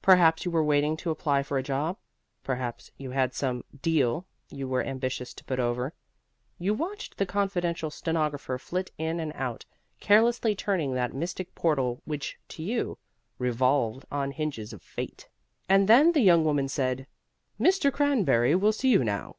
Perhaps 0.00 0.46
you 0.46 0.50
were 0.50 0.64
waiting 0.64 0.96
to 0.96 1.10
apply 1.10 1.42
for 1.42 1.58
a 1.58 1.62
job; 1.62 1.98
perhaps 2.42 2.90
you 2.96 3.10
had 3.10 3.34
some 3.34 3.62
"deal" 3.82 4.24
you 4.48 4.66
were 4.66 4.82
ambitious 4.82 5.34
to 5.34 5.44
put 5.44 5.60
over. 5.60 5.92
You 6.58 6.72
watched 6.72 7.18
the 7.18 7.26
confidential 7.26 7.90
stenographer 7.90 8.56
flit 8.56 8.90
in 8.96 9.20
and 9.20 9.30
out, 9.34 9.66
carelessly 10.00 10.54
turning 10.54 10.94
that 10.94 11.12
mystic 11.12 11.54
portal 11.54 12.00
which, 12.06 12.38
to 12.48 12.62
you, 12.62 12.96
revolved 13.38 14.06
on 14.10 14.30
hinges 14.30 14.72
of 14.72 14.80
fate. 14.80 15.28
And 15.68 15.86
then 15.86 16.12
the 16.12 16.22
young 16.22 16.46
woman 16.46 16.68
said, 16.68 17.06
"Mr. 17.60 17.92
Cranberry 17.92 18.54
will 18.54 18.72
see 18.72 18.88
you 18.88 19.04
now." 19.04 19.36